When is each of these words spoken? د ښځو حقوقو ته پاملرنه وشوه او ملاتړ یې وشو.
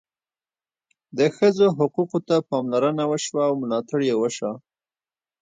د 1.17 1.19
ښځو 1.35 1.65
حقوقو 1.77 2.19
ته 2.27 2.35
پاملرنه 2.49 3.03
وشوه 3.11 3.41
او 3.49 3.53
ملاتړ 3.61 3.99
یې 4.09 4.15
وشو. 4.17 4.53